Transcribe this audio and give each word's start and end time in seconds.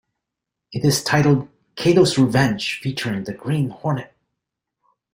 It 0.71 0.83
is 0.83 1.03
titled 1.03 1.47
"Kato's 1.75 2.17
Revenge 2.17 2.79
Featuring 2.81 3.25
the 3.25 3.35
Green 3.35 3.69
Hornet". 3.69 4.11